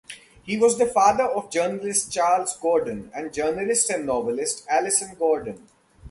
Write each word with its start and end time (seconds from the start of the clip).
He 0.41 0.57
was 0.57 0.79
the 0.79 0.87
father 0.87 1.25
of 1.25 1.51
journalist 1.51 2.11
Charles 2.11 2.55
Gordon 2.57 3.11
and 3.13 3.31
journalist 3.31 3.91
and 3.91 4.07
novelist 4.07 4.65
Alison 4.67 5.13
Gordon. 5.13 5.67